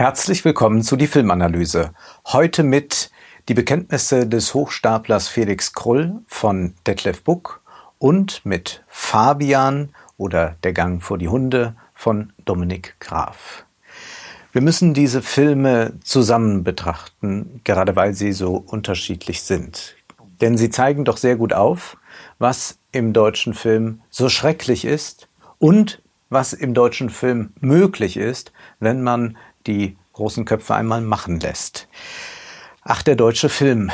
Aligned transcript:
Herzlich 0.00 0.46
willkommen 0.46 0.80
zu 0.80 0.96
die 0.96 1.06
Filmanalyse. 1.06 1.92
Heute 2.28 2.62
mit 2.62 3.10
die 3.50 3.52
Bekenntnisse 3.52 4.26
des 4.26 4.54
Hochstaplers 4.54 5.28
Felix 5.28 5.74
Krull 5.74 6.22
von 6.26 6.72
Detlef 6.86 7.22
Buck 7.22 7.60
und 7.98 8.40
mit 8.46 8.82
Fabian 8.88 9.90
oder 10.16 10.56
Der 10.64 10.72
Gang 10.72 11.02
vor 11.02 11.18
die 11.18 11.28
Hunde 11.28 11.76
von 11.94 12.32
Dominik 12.46 12.96
Graf. 12.98 13.66
Wir 14.52 14.62
müssen 14.62 14.94
diese 14.94 15.20
Filme 15.20 15.92
zusammen 16.02 16.64
betrachten, 16.64 17.60
gerade 17.64 17.94
weil 17.94 18.14
sie 18.14 18.32
so 18.32 18.56
unterschiedlich 18.56 19.42
sind. 19.42 19.96
Denn 20.40 20.56
sie 20.56 20.70
zeigen 20.70 21.04
doch 21.04 21.18
sehr 21.18 21.36
gut 21.36 21.52
auf, 21.52 21.98
was 22.38 22.78
im 22.90 23.12
deutschen 23.12 23.52
Film 23.52 24.00
so 24.08 24.30
schrecklich 24.30 24.86
ist 24.86 25.28
und 25.58 26.00
was 26.30 26.52
im 26.52 26.72
deutschen 26.72 27.10
Film 27.10 27.52
möglich 27.60 28.16
ist, 28.16 28.52
wenn 28.78 29.02
man 29.02 29.36
die 29.66 29.96
großen 30.12 30.44
Köpfe 30.44 30.74
einmal 30.74 31.00
machen 31.00 31.40
lässt. 31.40 31.88
Ach, 32.82 33.02
der 33.02 33.16
deutsche 33.16 33.48
Film. 33.48 33.90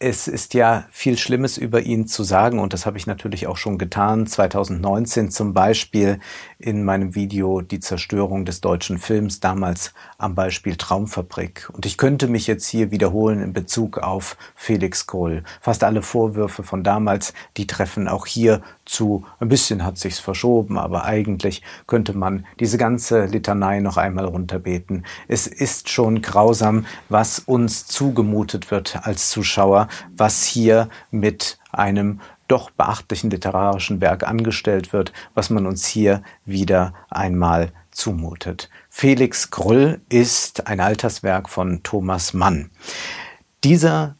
Es 0.00 0.28
ist 0.28 0.54
ja 0.54 0.84
viel 0.92 1.18
Schlimmes 1.18 1.58
über 1.58 1.80
ihn 1.80 2.06
zu 2.06 2.22
sagen 2.22 2.60
und 2.60 2.72
das 2.72 2.86
habe 2.86 2.96
ich 2.98 3.08
natürlich 3.08 3.48
auch 3.48 3.56
schon 3.56 3.78
getan. 3.78 4.28
2019 4.28 5.32
zum 5.32 5.54
Beispiel 5.54 6.20
in 6.60 6.84
meinem 6.84 7.16
Video 7.16 7.62
Die 7.62 7.80
Zerstörung 7.80 8.44
des 8.44 8.60
deutschen 8.60 8.98
Films, 8.98 9.40
damals 9.40 9.92
am 10.16 10.36
Beispiel 10.36 10.76
Traumfabrik. 10.76 11.68
Und 11.72 11.84
ich 11.84 11.98
könnte 11.98 12.28
mich 12.28 12.46
jetzt 12.46 12.68
hier 12.68 12.92
wiederholen 12.92 13.42
in 13.42 13.52
Bezug 13.52 13.98
auf 13.98 14.36
Felix 14.54 15.08
Kohl. 15.08 15.42
Fast 15.60 15.82
alle 15.82 16.02
Vorwürfe 16.02 16.62
von 16.62 16.84
damals, 16.84 17.34
die 17.56 17.66
treffen 17.66 18.06
auch 18.06 18.26
hier 18.26 18.62
zu. 18.84 19.24
Ein 19.40 19.48
bisschen 19.48 19.84
hat 19.84 19.98
sich's 19.98 20.20
verschoben, 20.20 20.78
aber 20.78 21.06
eigentlich 21.06 21.62
könnte 21.88 22.16
man 22.16 22.46
diese 22.60 22.78
ganze 22.78 23.24
Litanei 23.24 23.80
noch 23.80 23.96
einmal 23.96 24.26
runterbeten. 24.26 25.04
Es 25.26 25.48
ist 25.48 25.90
schon 25.90 26.22
grausam, 26.22 26.86
was 27.08 27.40
uns 27.40 27.88
zugemutet 27.88 28.70
wird 28.70 29.00
als 29.02 29.30
Zuschauer 29.30 29.87
was 30.16 30.44
hier 30.44 30.88
mit 31.10 31.58
einem 31.72 32.20
doch 32.48 32.70
beachtlichen 32.70 33.30
literarischen 33.30 34.00
Werk 34.00 34.26
angestellt 34.26 34.92
wird, 34.92 35.12
was 35.34 35.50
man 35.50 35.66
uns 35.66 35.86
hier 35.86 36.22
wieder 36.44 36.94
einmal 37.10 37.72
zumutet. 37.90 38.70
Felix 38.88 39.50
Grull 39.50 40.00
ist 40.08 40.66
ein 40.66 40.80
Alterswerk 40.80 41.48
von 41.48 41.82
Thomas 41.82 42.32
Mann. 42.32 42.70
Dieser 43.64 44.16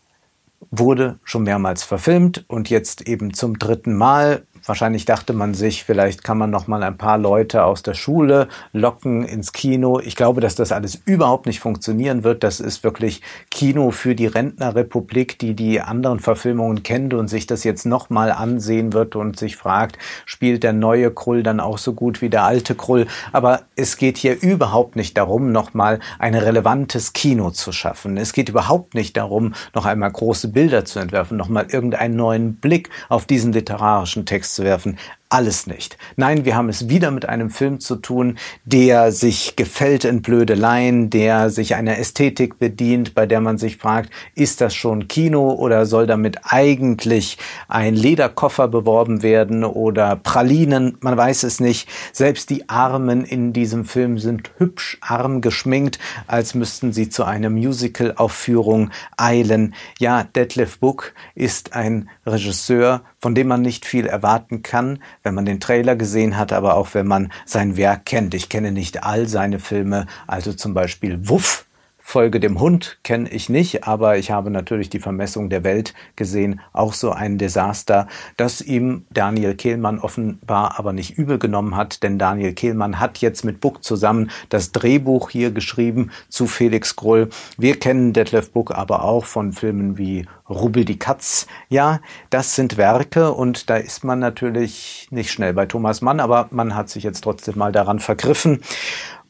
wurde 0.70 1.19
schon 1.25 1.44
mehrmals 1.44 1.82
verfilmt 1.82 2.44
und 2.48 2.69
jetzt 2.69 3.08
eben 3.08 3.32
zum 3.32 3.58
dritten 3.58 3.97
Mal 3.97 4.47
Wahrscheinlich 4.69 5.06
dachte 5.06 5.33
man 5.33 5.55
sich, 5.55 5.84
vielleicht 5.84 6.22
kann 6.22 6.36
man 6.36 6.50
noch 6.50 6.66
mal 6.66 6.83
ein 6.83 6.98
paar 6.98 7.16
Leute 7.16 7.64
aus 7.64 7.83
der 7.83 7.94
Schule 7.94 8.48
locken 8.75 9.25
ins 9.25 9.55
Kino. 9.55 9.98
Ich 9.98 10.14
glaube, 10.14 10.42
dass 10.42 10.56
das 10.56 10.72
alles 10.72 11.00
überhaupt 11.06 11.47
nicht 11.47 11.60
funktionieren 11.60 12.22
wird. 12.22 12.44
Das 12.44 12.60
ist 12.60 12.84
wirklich 12.84 13.22
Kino 13.50 13.91
für 13.92 14.14
die 14.14 14.27
Rentnerrepublik, 14.27 15.38
die 15.38 15.55
die 15.55 15.80
anderen 15.80 16.20
Verfilmungen 16.20 16.83
kennt 16.83 17.14
und 17.14 17.28
sich 17.28 17.47
das 17.47 17.64
jetzt 17.64 17.86
noch 17.86 18.10
mal 18.10 18.30
ansehen 18.30 18.92
wird 18.92 19.16
und 19.16 19.38
sich 19.38 19.56
fragt, 19.56 19.97
spielt 20.27 20.62
der 20.64 20.75
neue 20.75 21.10
Krull 21.10 21.42
dann 21.42 21.60
auch 21.60 21.78
so 21.78 21.94
gut 21.94 22.20
wie 22.20 22.28
der 22.28 22.44
alte 22.44 22.75
Krull? 22.75 23.06
Aber 23.32 23.62
es 23.75 23.97
geht 23.97 24.19
hier 24.19 24.38
überhaupt 24.42 24.97
nicht 24.97 25.16
darum, 25.16 25.50
noch 25.50 25.72
mal 25.72 25.98
ein 26.19 26.34
relevantes 26.34 27.14
Kino 27.14 27.53
zu 27.53 27.72
schaffen. 27.72 28.19
Es 28.19 28.34
geht 28.34 28.50
überhaupt 28.50 28.94
nicht 28.94 29.16
darum, 29.16 29.55
noch 29.75 29.86
einmal 29.86 30.12
große 30.12 30.48
Bilder 30.48 30.84
zu 30.84 30.98
entwerfen, 30.98 31.38
noch 31.38 31.48
mal 31.48 31.66
irgendeinen 31.70 32.16
neuen 32.16 32.56
Blick 32.56 32.91
auf 33.08 33.25
diesen 33.25 33.55
literarischen 33.55 34.27
Text 34.27 34.58
zu 34.59 34.64
werfen 34.64 34.98
alles 35.31 35.67
nicht. 35.67 35.98
Nein, 36.17 36.47
wir 36.47 36.57
haben 36.57 36.71
es 36.71 36.89
wieder 36.89 37.11
mit 37.11 37.29
einem 37.29 37.51
Film 37.51 37.81
zu 37.81 37.97
tun, 37.97 38.39
der 38.65 39.12
sich 39.12 39.57
gefällt 39.57 40.05
in 40.05 40.23
Blödeleien, 40.23 41.11
der 41.11 41.51
sich 41.51 41.75
einer 41.75 41.99
Ästhetik 41.99 42.59
bedient, 42.59 43.15
bei 43.15 43.27
der 43.27 43.41
man 43.41 43.59
sich 43.59 43.77
fragt, 43.77 44.11
ist 44.34 44.62
das 44.62 44.75
schon 44.75 45.06
Kino 45.06 45.53
oder 45.53 45.84
soll 45.84 46.06
damit 46.06 46.38
eigentlich 46.44 47.37
ein 47.69 47.94
Lederkoffer 47.94 48.69
beworben 48.69 49.22
werden 49.22 49.65
oder 49.65 50.17
Pralinen? 50.17 50.97
Man 51.00 51.17
weiß 51.17 51.43
es 51.43 51.61
nicht. 51.61 51.88
Selbst 52.12 52.49
die 52.49 52.69
Armen 52.71 53.25
in 53.25 53.53
diesem 53.53 53.84
Film 53.84 54.19
sind 54.19 54.50
hübsch 54.56 54.97
arm 55.03 55.43
geschminkt, 55.43 55.99
als 56.27 56.55
müssten 56.55 56.94
sie 56.94 57.11
zu 57.11 57.25
einer 57.25 57.50
Musical-Aufführung 57.50 58.91
eilen. 59.19 59.75
Ja, 59.99 60.25
Detlef 60.25 60.78
Book 60.78 61.12
ist 61.34 61.75
ein 61.75 62.09
Regisseur, 62.25 63.03
von 63.21 63.34
dem 63.34 63.49
man 63.49 63.62
nicht 63.62 63.84
viel 63.84 64.06
erwarten 64.06 64.62
kann, 64.62 65.00
wenn 65.28 65.34
man 65.34 65.44
den 65.44 65.61
Trailer 65.61 65.94
gesehen 65.94 66.39
hat, 66.39 66.55
aber 66.55 66.75
auch 66.75 66.94
wenn 66.94 67.06
man 67.06 67.31
sein 67.44 67.77
Werk 67.77 68.06
kennt. 68.06 68.33
Ich 68.33 68.49
kenne 68.49 68.72
nicht 68.72 69.05
all 69.05 69.28
seine 69.28 69.59
Filme, 69.59 70.06
also 70.27 70.55
zum 70.55 70.72
Beispiel 70.72 71.28
Wuff 71.28 71.66
Folge 72.08 72.41
dem 72.41 72.58
Hund 72.58 72.96
kenne 73.04 73.28
ich 73.28 73.50
nicht, 73.50 73.86
aber 73.86 74.16
ich 74.16 74.30
habe 74.30 74.50
natürlich 74.50 74.88
die 74.88 74.98
Vermessung 74.98 75.50
der 75.50 75.62
Welt 75.62 75.92
gesehen, 76.16 76.62
auch 76.72 76.94
so 76.94 77.10
ein 77.10 77.36
Desaster, 77.36 78.08
das 78.38 78.62
ihm 78.62 79.04
Daniel 79.10 79.54
Kehlmann 79.54 79.98
offenbar 79.98 80.78
aber 80.78 80.94
nicht 80.94 81.19
übel 81.19 81.38
genommen 81.38 81.76
hat, 81.76 82.02
denn 82.02 82.19
Daniel 82.19 82.54
Kehlmann 82.54 82.98
hat 82.98 83.19
jetzt 83.19 83.44
mit 83.44 83.60
Buck 83.60 83.84
zusammen 83.84 84.30
das 84.48 84.72
Drehbuch 84.72 85.28
hier 85.28 85.50
geschrieben 85.50 86.10
zu 86.30 86.46
Felix 86.46 86.96
Groll. 86.96 87.28
Wir 87.58 87.78
kennen 87.78 88.14
Detlef 88.14 88.52
Buck 88.52 88.75
aber 88.75 89.04
auch 89.04 89.26
von 89.26 89.52
Filmen 89.52 89.98
wie 89.98 90.25
Rubbel 90.48 90.86
die 90.86 90.98
Katz. 90.98 91.46
Ja, 91.69 92.00
das 92.30 92.54
sind 92.54 92.78
Werke 92.78 93.32
und 93.32 93.69
da 93.69 93.76
ist 93.76 94.02
man 94.02 94.19
natürlich 94.19 95.08
nicht 95.10 95.30
schnell 95.30 95.52
bei 95.52 95.66
Thomas 95.66 96.00
Mann, 96.00 96.20
aber 96.20 96.48
man 96.52 96.75
hat 96.75 96.88
sich 96.88 97.02
jetzt 97.02 97.20
trotzdem 97.22 97.58
mal 97.58 97.70
daran 97.70 97.98
vergriffen. 97.98 98.62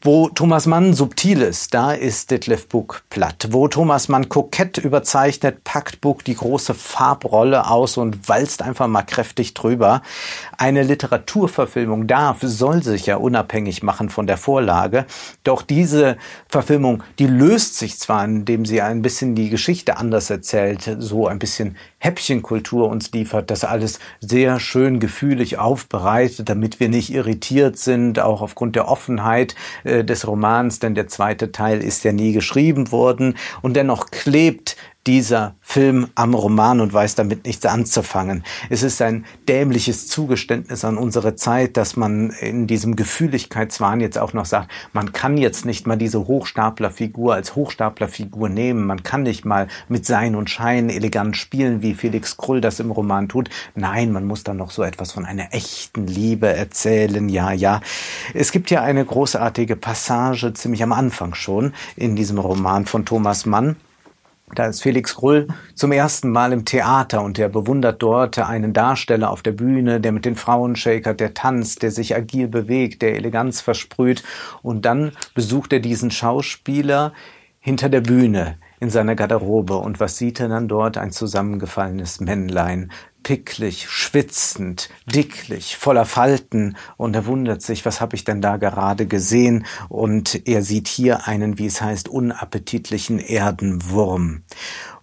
Wo 0.01 0.29
Thomas 0.29 0.65
Mann 0.65 0.93
subtil 0.93 1.41
ist, 1.41 1.73
da 1.73 1.91
ist 1.91 2.31
Detlef 2.31 2.69
Buck 2.69 3.03
platt. 3.09 3.49
Wo 3.51 3.67
Thomas 3.67 4.07
Mann 4.07 4.29
kokett 4.29 4.77
überzeichnet, 4.77 5.65
packt 5.65 5.99
Buck 5.99 6.23
die 6.23 6.35
große 6.35 6.73
Farbrolle 6.73 7.69
aus 7.69 7.97
und 7.97 8.29
walzt 8.29 8.61
einfach 8.61 8.87
mal 8.87 9.03
kräftig 9.03 9.55
drüber. 9.55 10.01
Eine 10.57 10.83
Literaturverfilmung 10.83 12.07
darf, 12.07 12.37
soll 12.43 12.81
sich 12.81 13.07
ja 13.07 13.17
unabhängig 13.17 13.83
machen 13.83 14.09
von 14.09 14.25
der 14.25 14.37
Vorlage. 14.37 15.05
Doch 15.43 15.63
diese 15.63 16.15
Verfilmung, 16.47 17.03
die 17.19 17.27
löst 17.27 17.77
sich 17.77 17.99
zwar, 17.99 18.23
indem 18.23 18.65
sie 18.65 18.81
ein 18.81 19.01
bisschen 19.01 19.35
die 19.35 19.49
Geschichte 19.49 19.97
anders 19.97 20.29
erzählt, 20.29 20.95
so 20.99 21.27
ein 21.27 21.39
bisschen 21.39 21.75
Häppchenkultur 21.99 22.87
uns 22.87 23.11
liefert, 23.11 23.51
das 23.51 23.65
alles 23.65 23.99
sehr 24.21 24.59
schön 24.59 24.99
gefühlig 24.99 25.57
aufbereitet, 25.57 26.47
damit 26.47 26.79
wir 26.79 26.87
nicht 26.87 27.11
irritiert 27.13 27.77
sind, 27.77 28.19
auch 28.19 28.41
aufgrund 28.41 28.75
der 28.75 28.87
Offenheit 28.87 29.53
äh, 29.83 30.03
des 30.05 30.25
Romans, 30.25 30.79
denn 30.79 30.95
der 30.95 31.07
zweite 31.07 31.51
Teil 31.51 31.83
ist 31.83 32.05
ja 32.05 32.13
nie 32.13 32.31
geschrieben 32.31 32.91
worden. 32.91 33.35
Und 33.61 33.75
dennoch 33.75 34.11
klebt 34.11 34.77
dieser 35.07 35.55
Film 35.61 36.09
am 36.15 36.33
Roman 36.33 36.81
und 36.81 36.91
weiß 36.91 37.15
damit 37.15 37.45
nichts 37.45 37.65
anzufangen. 37.65 38.43
Es 38.69 38.83
ist 38.83 39.01
ein 39.01 39.25
dämliches 39.47 40.07
Zugeständnis 40.07 40.83
an 40.83 40.97
unsere 40.97 41.35
Zeit, 41.35 41.77
dass 41.77 41.95
man 41.95 42.31
in 42.31 42.67
diesem 42.67 42.95
Gefühligkeitswahn 42.95 44.01
jetzt 44.01 44.17
auch 44.17 44.33
noch 44.33 44.45
sagt, 44.45 44.69
man 44.91 45.13
kann 45.13 45.37
jetzt 45.37 45.65
nicht 45.65 45.87
mal 45.87 45.95
diese 45.95 46.27
Hochstaplerfigur 46.27 47.33
als 47.33 47.55
Hochstaplerfigur 47.55 48.49
nehmen, 48.49 48.85
man 48.85 49.01
kann 49.01 49.23
nicht 49.23 49.45
mal 49.45 49.67
mit 49.87 50.05
Sein 50.05 50.35
und 50.35 50.49
Schein 50.49 50.89
elegant 50.89 51.37
spielen, 51.37 51.81
wie 51.81 51.93
Felix 51.93 52.35
Krull 52.35 52.59
das 52.59 52.79
im 52.79 52.91
Roman 52.91 53.29
tut. 53.29 53.49
Nein, 53.75 54.11
man 54.11 54.25
muss 54.25 54.43
dann 54.43 54.57
noch 54.57 54.71
so 54.71 54.83
etwas 54.83 55.13
von 55.13 55.25
einer 55.25 55.53
echten 55.53 56.07
Liebe 56.07 56.47
erzählen. 56.47 57.29
Ja, 57.29 57.51
ja. 57.53 57.81
Es 58.33 58.51
gibt 58.51 58.69
ja 58.69 58.81
eine 58.81 59.05
großartige 59.05 59.77
Passage 59.77 60.53
ziemlich 60.53 60.83
am 60.83 60.91
Anfang 60.91 61.33
schon 61.33 61.73
in 61.95 62.15
diesem 62.15 62.37
Roman 62.37 62.85
von 62.85 63.05
Thomas 63.05 63.45
Mann 63.45 63.77
da 64.55 64.67
ist 64.67 64.81
Felix 64.81 65.15
Krull 65.15 65.47
zum 65.75 65.91
ersten 65.91 66.31
Mal 66.31 66.53
im 66.53 66.65
Theater 66.65 67.21
und 67.21 67.37
er 67.39 67.49
bewundert 67.49 68.01
dort 68.01 68.39
einen 68.39 68.73
Darsteller 68.73 69.29
auf 69.29 69.41
der 69.41 69.51
Bühne, 69.51 70.01
der 70.01 70.11
mit 70.11 70.25
den 70.25 70.35
Frauen 70.35 70.75
shakert, 70.75 71.19
der 71.19 71.33
tanzt, 71.33 71.83
der 71.83 71.91
sich 71.91 72.15
agil 72.15 72.47
bewegt, 72.47 73.01
der 73.01 73.15
Eleganz 73.15 73.61
versprüht. 73.61 74.23
Und 74.61 74.85
dann 74.85 75.11
besucht 75.35 75.73
er 75.73 75.79
diesen 75.79 76.11
Schauspieler 76.11 77.13
hinter 77.59 77.89
der 77.89 78.01
Bühne 78.01 78.57
in 78.79 78.89
seiner 78.89 79.15
Garderobe. 79.15 79.75
Und 79.75 79.99
was 79.99 80.17
sieht 80.17 80.39
er 80.39 80.47
dann 80.47 80.67
dort? 80.67 80.97
Ein 80.97 81.11
zusammengefallenes 81.11 82.19
Männlein, 82.19 82.91
picklig, 83.23 83.89
schwitzend, 83.89 84.89
dicklich, 85.05 85.77
voller 85.77 86.05
Falten 86.05 86.77
und 86.97 87.15
er 87.15 87.25
wundert 87.25 87.61
sich, 87.61 87.85
was 87.85 88.01
habe 88.01 88.15
ich 88.15 88.23
denn 88.23 88.41
da 88.41 88.57
gerade 88.57 89.05
gesehen 89.05 89.65
und 89.87 90.47
er 90.47 90.63
sieht 90.63 90.87
hier 90.87 91.27
einen, 91.27 91.57
wie 91.57 91.67
es 91.67 91.81
heißt, 91.81 92.09
unappetitlichen 92.09 93.19
Erdenwurm. 93.19 94.43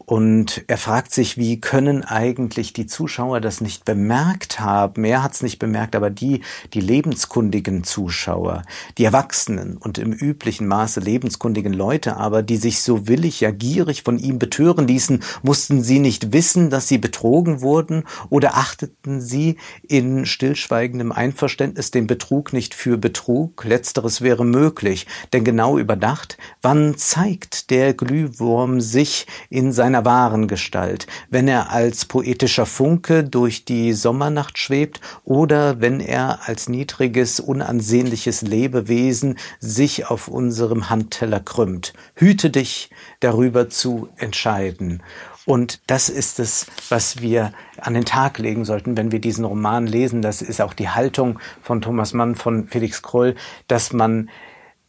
Und 0.06 0.62
er 0.68 0.78
fragt 0.78 1.12
sich, 1.12 1.36
wie 1.36 1.60
können 1.60 2.04
eigentlich 2.04 2.72
die 2.72 2.86
Zuschauer 2.86 3.40
das 3.40 3.60
nicht 3.60 3.84
bemerkt 3.84 4.60
haben? 4.60 5.02
Er 5.02 5.24
hat 5.24 5.34
es 5.34 5.42
nicht 5.42 5.58
bemerkt, 5.58 5.96
aber 5.96 6.10
die, 6.10 6.42
die 6.74 6.80
lebenskundigen 6.80 7.82
Zuschauer, 7.82 8.62
die 8.98 9.04
Erwachsenen 9.04 9.76
und 9.76 9.98
im 9.98 10.12
üblichen 10.12 10.68
Maße 10.68 11.00
lebenskundigen 11.00 11.72
Leute 11.72 12.16
aber, 12.18 12.44
die 12.44 12.56
sich 12.56 12.82
so 12.82 13.08
willig, 13.08 13.40
ja 13.40 13.50
gierig 13.50 14.04
von 14.04 14.20
ihm 14.20 14.38
betören 14.38 14.86
ließen, 14.86 15.24
mussten 15.42 15.82
sie 15.82 15.98
nicht 15.98 16.32
wissen, 16.32 16.70
dass 16.70 16.86
sie 16.86 16.98
betrogen 16.98 17.60
wurden 17.60 18.04
oder 18.30 18.56
achteten 18.56 19.20
sie 19.20 19.56
in 19.88 20.24
stillschweigendem 20.24 21.10
Einverständnis 21.10 21.90
den 21.90 22.06
Betrug 22.06 22.52
nicht 22.52 22.74
für 22.74 22.96
Betrug? 22.96 23.64
Letzteres 23.64 24.20
wäre 24.20 24.44
möglich, 24.44 25.08
denn 25.32 25.42
genau 25.42 25.78
überdacht, 25.78 26.38
wann 26.62 26.96
zeigt 26.96 27.70
der 27.70 27.92
Glühwurm 27.92 28.80
sich 28.80 29.26
in 29.50 29.72
seiner 29.72 29.95
seiner 29.96 30.04
wahren 30.04 30.46
Gestalt, 30.46 31.06
wenn 31.30 31.48
er 31.48 31.70
als 31.70 32.04
poetischer 32.04 32.66
Funke 32.66 33.24
durch 33.24 33.64
die 33.64 33.94
Sommernacht 33.94 34.58
schwebt 34.58 35.00
oder 35.24 35.80
wenn 35.80 36.00
er 36.00 36.40
als 36.46 36.68
niedriges, 36.68 37.40
unansehnliches 37.40 38.42
Lebewesen 38.42 39.38
sich 39.58 40.10
auf 40.10 40.28
unserem 40.28 40.90
Handteller 40.90 41.40
krümmt. 41.40 41.94
Hüte 42.14 42.50
dich, 42.50 42.90
darüber 43.20 43.70
zu 43.70 44.08
entscheiden. 44.16 45.02
Und 45.46 45.80
das 45.86 46.08
ist 46.08 46.40
es, 46.40 46.66
was 46.90 47.22
wir 47.22 47.52
an 47.80 47.94
den 47.94 48.04
Tag 48.04 48.38
legen 48.38 48.64
sollten, 48.64 48.96
wenn 48.96 49.12
wir 49.12 49.20
diesen 49.20 49.44
Roman 49.44 49.86
lesen. 49.86 50.20
Das 50.20 50.42
ist 50.42 50.60
auch 50.60 50.74
die 50.74 50.90
Haltung 50.90 51.38
von 51.62 51.80
Thomas 51.80 52.12
Mann, 52.12 52.34
von 52.34 52.66
Felix 52.68 53.00
Krull, 53.00 53.34
dass 53.68 53.92
man 53.92 54.28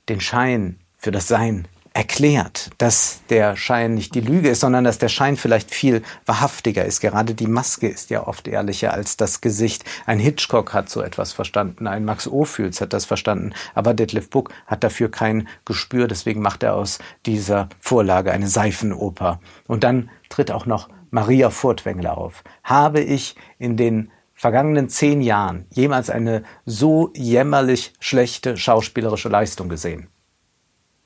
den 0.10 0.20
Schein 0.20 0.80
für 0.98 1.12
das 1.12 1.28
Sein 1.28 1.68
erklärt, 1.98 2.70
dass 2.78 3.22
der 3.32 3.56
Schein 3.56 3.96
nicht 3.96 4.14
die 4.14 4.22
Lüge 4.22 4.50
ist, 4.50 4.60
sondern 4.60 4.84
dass 4.84 5.00
der 5.00 5.10
Schein 5.10 5.36
vielleicht 5.36 5.74
viel 5.74 6.04
wahrhaftiger 6.28 6.86
ist. 6.86 7.00
Gerade 7.00 7.34
die 7.34 7.48
Maske 7.48 7.88
ist 7.88 8.12
ja 8.12 8.28
oft 8.28 8.48
ehrlicher 8.48 8.94
als 8.94 9.18
das 9.18 9.42
Gesicht. 9.42 9.84
Ein 10.06 10.20
Hitchcock 10.20 10.76
hat 10.76 10.92
so 10.92 11.02
etwas 11.02 11.34
verstanden, 11.34 11.88
ein 11.88 12.06
Max 12.06 12.28
Ophüls 12.28 12.82
hat 12.82 12.94
das 12.94 13.06
verstanden, 13.06 13.54
aber 13.74 13.96
Detlef 13.96 14.30
Buck 14.30 14.54
hat 14.68 14.84
dafür 14.84 15.10
kein 15.10 15.48
Gespür, 15.66 16.08
deswegen 16.08 16.40
macht 16.40 16.62
er 16.62 16.76
aus 16.76 17.00
dieser 17.26 17.68
Vorlage 17.80 18.32
eine 18.32 18.48
Seifenoper. 18.48 19.40
Und 19.66 19.84
dann 19.84 20.12
tritt 20.30 20.52
auch 20.52 20.68
noch 20.68 20.90
Maria 21.10 21.50
Furtwängler 21.50 22.16
auf. 22.16 22.44
Habe 22.64 23.00
ich 23.00 23.36
in 23.58 23.76
den 23.76 24.12
vergangenen 24.36 24.88
zehn 24.90 25.22
Jahren 25.22 25.66
jemals 25.72 26.12
eine 26.12 26.44
so 26.64 27.12
jämmerlich 27.16 27.94
schlechte 28.00 28.56
schauspielerische 28.56 29.30
Leistung 29.30 29.68
gesehen? 29.68 30.10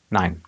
Nein, 0.10 0.44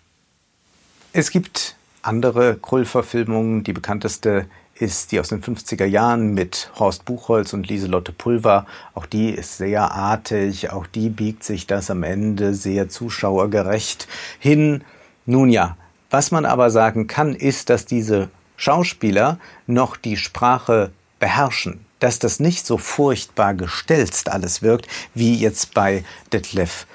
es 1.14 1.30
gibt 1.30 1.76
andere 2.02 2.56
Krull-Verfilmungen. 2.56 3.62
Die 3.62 3.72
bekannteste 3.72 4.46
ist 4.74 5.12
die 5.12 5.20
aus 5.20 5.28
den 5.28 5.40
50er 5.40 5.84
Jahren 5.84 6.34
mit 6.34 6.70
Horst 6.76 7.04
Buchholz 7.04 7.52
und 7.52 7.68
Lieselotte 7.68 8.10
Pulver. 8.10 8.66
Auch 8.94 9.06
die 9.06 9.30
ist 9.30 9.56
sehr 9.56 9.92
artig, 9.92 10.70
auch 10.72 10.88
die 10.88 11.10
biegt 11.10 11.44
sich 11.44 11.68
das 11.68 11.88
am 11.88 12.02
Ende 12.02 12.52
sehr 12.52 12.88
zuschauergerecht 12.88 14.08
hin. 14.40 14.82
Nun 15.24 15.50
ja, 15.50 15.76
was 16.10 16.32
man 16.32 16.44
aber 16.44 16.70
sagen 16.70 17.06
kann, 17.06 17.36
ist, 17.36 17.70
dass 17.70 17.86
diese 17.86 18.28
Schauspieler 18.56 19.38
noch 19.68 19.96
die 19.96 20.16
Sprache 20.16 20.90
beherrschen, 21.20 21.86
dass 22.00 22.18
das 22.18 22.40
nicht 22.40 22.66
so 22.66 22.76
furchtbar 22.76 23.54
gestelzt 23.54 24.28
alles 24.30 24.62
wirkt, 24.62 24.88
wie 25.14 25.36
jetzt 25.36 25.74
bei 25.74 26.04
Detlef 26.32 26.88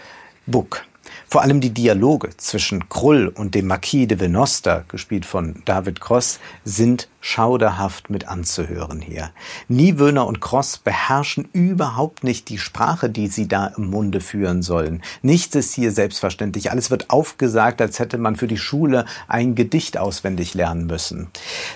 Buck. 0.45 0.83
Vor 1.31 1.43
allem 1.43 1.61
die 1.61 1.69
Dialoge 1.69 2.35
zwischen 2.37 2.89
Krull 2.89 3.27
und 3.27 3.53
dem 3.53 3.67
Marquis 3.67 4.07
de 4.07 4.19
Venosta, 4.19 4.83
gespielt 4.87 5.27
von 5.27 5.61
David 5.63 6.01
Cross, 6.01 6.39
sind 6.65 7.07
schauderhaft 7.21 8.09
mit 8.09 8.27
anzuhören 8.27 8.99
hier. 8.99 9.29
Niewöhner 9.67 10.25
und 10.25 10.41
Cross 10.41 10.79
beherrschen 10.79 11.47
überhaupt 11.53 12.23
nicht 12.23 12.49
die 12.49 12.57
Sprache, 12.57 13.11
die 13.11 13.27
sie 13.27 13.47
da 13.47 13.67
im 13.67 13.91
Munde 13.91 14.21
führen 14.21 14.63
sollen. 14.63 15.03
Nichts 15.21 15.53
ist 15.53 15.75
hier 15.75 15.91
selbstverständlich. 15.91 16.71
Alles 16.71 16.89
wird 16.89 17.11
aufgesagt, 17.11 17.79
als 17.79 17.99
hätte 17.99 18.17
man 18.17 18.35
für 18.35 18.47
die 18.47 18.57
Schule 18.57 19.05
ein 19.27 19.53
Gedicht 19.53 19.99
auswendig 19.99 20.55
lernen 20.55 20.87
müssen. 20.87 21.27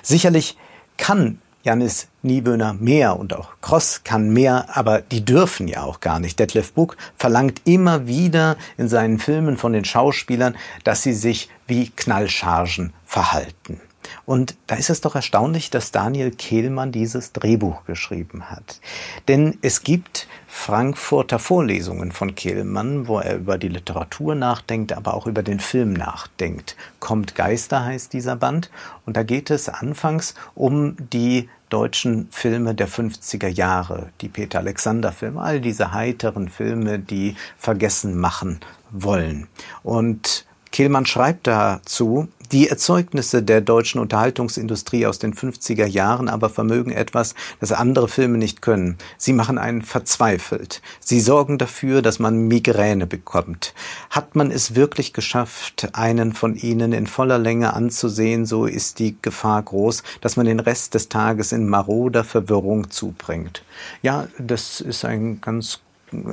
Sicherlich 0.02 0.58
kann 0.98 1.38
Janis 1.64 2.08
Niewöhner 2.24 2.74
mehr 2.74 3.18
und 3.18 3.34
auch 3.34 3.52
Cross 3.62 4.02
kann 4.04 4.34
mehr, 4.34 4.66
aber 4.74 5.00
die 5.00 5.24
dürfen 5.24 5.70
ja 5.70 5.84
auch 5.84 6.02
gar 6.02 6.20
nicht. 6.20 6.38
Detlef 6.38 6.74
Buck 6.74 6.98
verlangt 7.16 7.62
immer 7.64 8.06
wieder 8.06 8.58
in 8.78 8.90
seinen 8.90 9.18
Filmen 9.18 9.56
von 9.56 9.72
den 9.72 9.86
Schauspielern, 9.86 10.58
dass 10.84 11.04
sie 11.04 11.14
sich 11.14 11.50
wie 11.66 11.90
Knallchargen 11.90 12.92
verhalten. 13.06 13.80
Und 14.26 14.56
da 14.68 14.76
ist 14.76 14.90
es 14.90 15.02
doch 15.02 15.16
erstaunlich, 15.16 15.70
dass 15.70 15.92
Daniel 15.92 16.32
Kehlmann 16.32 16.92
dieses 16.92 17.34
Drehbuch 17.34 17.86
geschrieben 17.86 18.50
hat. 18.50 18.80
Denn 19.28 19.58
es 19.62 19.84
gibt 19.84 20.28
Frankfurter 20.48 21.40
Vorlesungen 21.40 22.12
von 22.12 22.36
Kehlmann, 22.36 23.08
wo 23.08 23.20
er 23.20 23.36
über 23.36 23.58
die 23.58 23.68
Literatur 23.68 24.36
nachdenkt, 24.36 24.94
aber 24.94 25.14
auch 25.14 25.28
über 25.28 25.44
den 25.44 25.60
Film 25.60 25.94
nachdenkt. 25.94 26.78
Kommt 27.00 27.36
Geister 27.36 27.84
heißt 27.84 28.14
dieser 28.14 28.36
Band. 28.36 28.70
Und 29.06 29.18
da 29.18 29.24
geht 29.24 29.50
es 29.50 29.68
anfangs 29.68 30.36
um 30.56 30.96
die 31.12 31.50
deutschen 31.70 32.28
Filme 32.30 32.76
der 32.76 32.88
50er 32.88 33.48
Jahre, 33.48 34.10
die 34.22 34.30
Peter 34.30 34.60
Alexander 34.60 35.12
Filme, 35.12 35.42
all 35.42 35.60
diese 35.60 35.92
heiteren 35.92 36.48
Filme, 36.48 37.00
die 37.00 37.36
vergessen 37.58 38.18
machen 38.18 38.60
wollen. 38.92 39.48
Und 39.82 40.46
Kehlmann 40.72 41.06
schreibt 41.06 41.48
dazu, 41.48 42.28
die 42.54 42.70
Erzeugnisse 42.70 43.42
der 43.42 43.62
deutschen 43.62 44.00
Unterhaltungsindustrie 44.00 45.08
aus 45.08 45.18
den 45.18 45.34
50er 45.34 45.88
Jahren 45.88 46.30
aber 46.30 46.50
vermögen 46.50 46.92
etwas, 46.92 47.34
das 47.60 47.72
andere 47.72 48.08
Filme 48.08 48.38
nicht 48.38 48.62
können. 48.62 49.00
Sie 49.18 49.34
machen 49.34 49.58
einen 49.58 49.82
verzweifelt. 49.82 50.84
Sie 51.00 51.20
sorgen 51.20 51.58
dafür, 51.58 52.04
dass 52.04 52.20
man 52.20 52.48
Migräne 52.48 53.08
bekommt. 53.08 53.74
Hat 54.12 54.36
man 54.36 54.52
es 54.52 54.76
wirklich 54.76 55.14
geschafft, 55.14 55.90
einen 55.94 56.34
von 56.34 56.56
ihnen 56.56 56.94
in 56.94 57.08
voller 57.08 57.40
Länge 57.40 57.74
anzusehen, 57.74 58.46
so 58.46 58.68
ist 58.68 59.00
die 59.00 59.18
Gefahr 59.20 59.64
groß, 59.64 60.04
dass 60.22 60.38
man 60.38 60.46
den 60.46 60.60
Rest 60.60 60.94
des 60.94 61.10
Tages 61.10 61.54
in 61.54 61.68
maroder 61.68 62.24
Verwirrung 62.24 62.92
zubringt. 62.92 63.64
Ja, 64.04 64.28
das 64.38 64.80
ist 64.80 65.06
ein 65.06 65.42
ganz 65.42 65.80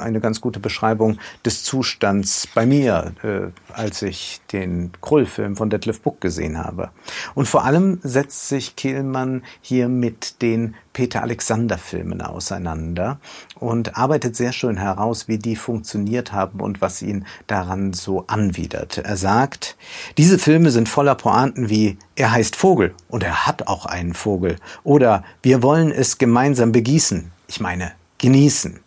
eine 0.01 0.21
ganz 0.21 0.41
gute 0.41 0.61
Beschreibung 0.61 1.19
des 1.45 1.65
Zustands 1.65 2.47
bei 2.55 2.67
mir, 2.67 3.13
äh, 3.23 3.73
als 3.73 4.03
ich 4.03 4.41
den 4.53 4.93
Krull-Film 5.01 5.57
von 5.57 5.71
Detlef 5.71 6.01
Buck 6.01 6.21
gesehen 6.21 6.59
habe. 6.59 6.91
Und 7.35 7.49
vor 7.49 7.65
allem 7.65 7.99
setzt 8.03 8.49
sich 8.49 8.77
Kehlmann 8.77 9.43
hier 9.61 9.89
mit 9.89 10.43
den 10.43 10.75
Peter 10.93 11.23
Alexander-Filmen 11.23 12.21
auseinander 12.21 13.21
und 13.55 13.97
arbeitet 13.97 14.35
sehr 14.35 14.53
schön 14.53 14.77
heraus, 14.77 15.29
wie 15.29 15.39
die 15.39 15.55
funktioniert 15.55 16.33
haben 16.33 16.61
und 16.61 16.81
was 16.81 17.01
ihn 17.01 17.27
daran 17.47 17.93
so 17.93 18.25
anwidert. 18.27 18.99
Er 18.99 19.17
sagt, 19.17 19.77
diese 20.19 20.39
Filme 20.39 20.71
sind 20.71 20.89
voller 20.89 21.15
Pointen 21.15 21.71
wie 21.71 21.97
er 22.17 22.33
heißt 22.33 22.57
Vogel 22.57 22.95
und 23.09 23.23
er 23.23 23.47
hat 23.47 23.67
auch 23.67 23.87
einen 23.87 24.15
Vogel 24.15 24.57
oder 24.83 25.25
wir 25.43 25.63
wollen 25.63 25.91
es 25.91 26.19
gemeinsam 26.19 26.73
begießen. 26.73 27.31
Ich 27.47 27.61
meine, 27.61 27.93
genießen. 28.19 28.81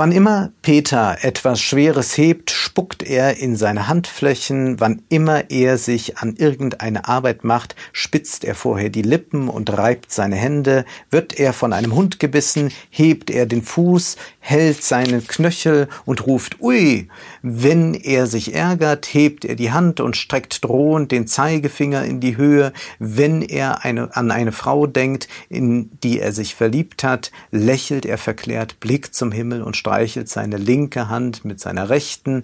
Wann 0.00 0.12
immer 0.12 0.50
Peter 0.62 1.18
etwas 1.20 1.60
Schweres 1.60 2.16
hebt, 2.16 2.50
spuckt 2.50 3.02
er 3.02 3.36
in 3.36 3.54
seine 3.54 3.86
Handflächen, 3.86 4.80
wann 4.80 5.02
immer 5.10 5.50
er 5.50 5.76
sich 5.76 6.16
an 6.16 6.36
irgendeine 6.36 7.06
Arbeit 7.06 7.44
macht, 7.44 7.76
spitzt 7.92 8.44
er 8.44 8.54
vorher 8.54 8.88
die 8.88 9.02
Lippen 9.02 9.50
und 9.50 9.76
reibt 9.76 10.10
seine 10.10 10.36
Hände, 10.36 10.86
wird 11.10 11.38
er 11.38 11.52
von 11.52 11.74
einem 11.74 11.94
Hund 11.94 12.18
gebissen, 12.18 12.72
hebt 12.88 13.28
er 13.28 13.44
den 13.44 13.60
Fuß, 13.60 14.16
hält 14.38 14.82
seinen 14.82 15.26
Knöchel 15.26 15.86
und 16.06 16.26
ruft 16.26 16.62
Ui. 16.62 17.08
Wenn 17.42 17.92
er 17.92 18.26
sich 18.26 18.54
ärgert, 18.54 19.04
hebt 19.04 19.44
er 19.44 19.54
die 19.54 19.70
Hand 19.70 20.00
und 20.00 20.16
streckt 20.16 20.64
drohend 20.64 21.12
den 21.12 21.26
Zeigefinger 21.26 22.04
in 22.06 22.20
die 22.20 22.38
Höhe. 22.38 22.72
Wenn 22.98 23.42
er 23.42 23.84
eine, 23.84 24.16
an 24.16 24.30
eine 24.30 24.52
Frau 24.52 24.86
denkt, 24.86 25.28
in 25.50 25.90
die 26.02 26.20
er 26.20 26.32
sich 26.32 26.54
verliebt 26.54 27.04
hat, 27.04 27.30
lächelt 27.50 28.06
er 28.06 28.16
verklärt, 28.16 28.80
blickt 28.80 29.14
zum 29.14 29.30
Himmel 29.30 29.62
und 29.62 29.76
streichelt 29.90 30.28
seine 30.28 30.56
linke 30.56 31.08
Hand 31.08 31.44
mit 31.44 31.58
seiner 31.58 31.88
rechten. 31.88 32.42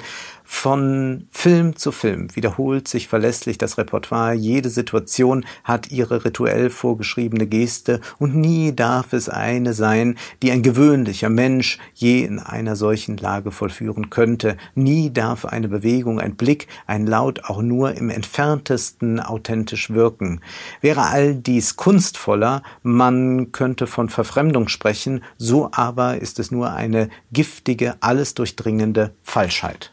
Von 0.49 1.27
Film 1.33 1.75
zu 1.75 1.91
Film 1.91 2.35
wiederholt 2.37 2.87
sich 2.87 3.09
verlässlich 3.09 3.59
das 3.59 3.79
Repertoire. 3.79 4.33
Jede 4.33 4.71
Situation 4.71 5.45
hat 5.65 5.91
ihre 5.91 6.25
rituell 6.25 6.71
vorgeschriebene 6.71 7.49
Geste 7.49 8.01
und 8.19 8.37
nie 8.37 8.75
darf 8.75 9.13
es 9.13 9.29
eine 9.29 9.75
sein, 9.75 10.17
die 10.43 10.53
ein 10.53 10.63
gewöhnlicher 10.63 11.31
Mensch 11.31 11.79
je 11.95 12.23
in 12.23 12.39
einer 12.39 12.77
solchen 12.77 13.17
Lage 13.17 13.51
vollführen 13.51 14.09
könnte. 14.09 14.57
Nie 14.77 15.13
darf 15.13 15.45
eine 15.47 15.67
Bewegung, 15.67 16.21
ein 16.21 16.37
Blick, 16.37 16.69
ein 16.87 17.09
Laut 17.09 17.45
auch 17.47 17.61
nur 17.61 17.97
im 17.97 18.09
entferntesten 18.09 19.19
authentisch 19.19 19.91
wirken. 19.91 20.41
Wäre 20.81 21.03
all 21.03 21.35
dies 21.35 21.75
kunstvoller, 21.75 22.63
man 22.85 23.51
könnte 23.51 23.89
von 23.89 24.09
Verfremdung 24.09 24.69
sprechen, 24.69 25.25
so 25.39 25.71
aber 25.73 26.19
ist 26.19 26.39
es 26.39 26.53
nur 26.53 26.73
eine 26.73 27.09
giftige, 27.33 27.97
alles 27.99 28.35
durchdringende 28.35 29.13
Falschheit. 29.25 29.93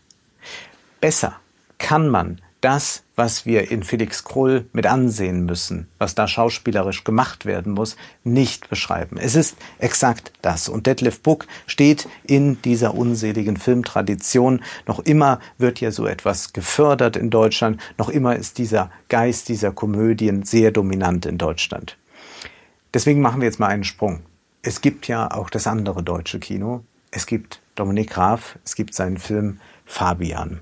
Besser 1.04 1.36
kann 1.80 2.08
man 2.08 2.40
das, 2.62 3.04
was 3.18 3.46
wir 3.46 3.70
in 3.72 3.84
Felix 3.84 4.24
Krull 4.24 4.70
mit 4.72 4.86
ansehen 4.86 5.46
müssen, 5.46 5.90
was 5.98 6.16
da 6.16 6.30
schauspielerisch 6.30 7.04
gemacht 7.04 7.46
werden 7.46 7.74
muss, 7.74 7.98
nicht 8.24 8.70
beschreiben. 8.70 9.18
Es 9.18 9.36
ist 9.36 9.58
exakt 9.80 10.32
das. 10.42 10.70
Und 10.70 10.88
Detlef 10.88 11.20
Buck 11.20 11.46
steht 11.68 12.08
in 12.24 12.62
dieser 12.62 12.94
unseligen 12.94 13.58
Filmtradition. 13.58 14.64
Noch 14.88 15.00
immer 15.00 15.42
wird 15.58 15.82
ja 15.82 15.92
so 15.92 16.08
etwas 16.08 16.54
gefördert 16.54 17.18
in 17.18 17.30
Deutschland. 17.30 17.82
Noch 17.98 18.08
immer 18.08 18.38
ist 18.38 18.58
dieser 18.58 18.90
Geist 19.10 19.50
dieser 19.50 19.74
Komödien 19.74 20.44
sehr 20.44 20.72
dominant 20.72 21.26
in 21.26 21.38
Deutschland. 21.38 21.98
Deswegen 22.94 23.20
machen 23.20 23.42
wir 23.42 23.48
jetzt 23.50 23.60
mal 23.60 23.68
einen 23.68 23.84
Sprung. 23.84 24.22
Es 24.62 24.80
gibt 24.80 25.10
ja 25.10 25.30
auch 25.30 25.50
das 25.50 25.68
andere 25.68 26.02
deutsche 26.02 26.40
Kino. 26.40 26.86
Es 27.12 27.26
gibt 27.26 27.60
Dominik 27.76 28.12
Graf, 28.12 28.58
es 28.64 28.76
gibt 28.76 28.94
seinen 28.94 29.18
Film 29.18 29.60
Fabian. 29.86 30.62